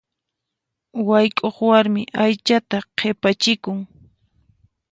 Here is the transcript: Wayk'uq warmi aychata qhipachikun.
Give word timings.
Wayk'uq 1.07 1.57
warmi 1.67 2.01
aychata 2.23 2.77
qhipachikun. 2.97 3.79